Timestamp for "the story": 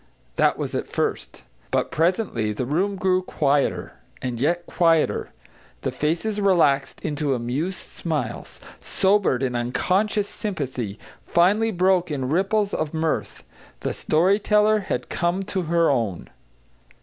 13.81-14.39